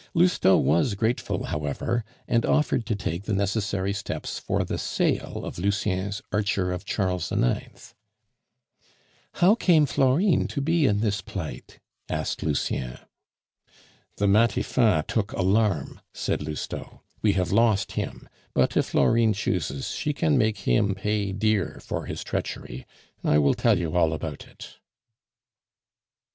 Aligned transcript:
Lousteau 0.15 0.57
was 0.57 0.95
grateful, 0.95 1.43
however, 1.43 2.03
and 2.27 2.43
offered 2.43 2.87
to 2.87 2.95
take 2.95 3.25
the 3.25 3.35
necessary 3.35 3.93
steps 3.93 4.39
for 4.39 4.63
the 4.63 4.79
sale 4.79 5.45
of 5.45 5.59
Lucien's 5.59 6.23
Archer 6.31 6.71
of 6.71 6.85
Charles 6.85 7.31
IX. 7.31 7.93
"How 9.33 9.53
came 9.53 9.85
Florine 9.85 10.47
to 10.47 10.59
be 10.59 10.87
in 10.87 11.01
this 11.01 11.21
plight?" 11.21 11.77
asked 12.09 12.41
Lucien. 12.41 12.97
"The 14.17 14.27
Matifat 14.27 15.07
took 15.07 15.33
alarm," 15.33 16.01
said 16.15 16.41
Lousteau. 16.41 17.01
"We 17.21 17.33
have 17.33 17.51
lost 17.51 17.91
him; 17.91 18.27
but 18.55 18.75
if 18.75 18.87
Florine 18.87 19.33
chooses, 19.33 19.89
she 19.91 20.13
can 20.13 20.35
make 20.35 20.57
him 20.61 20.95
pay 20.95 21.31
dear 21.31 21.79
for 21.85 22.07
his 22.07 22.23
treachery. 22.23 22.87
I 23.23 23.37
will 23.37 23.53
tell 23.53 23.77
you 23.77 23.95
all 23.95 24.13
about 24.13 24.47
it." 24.47 24.79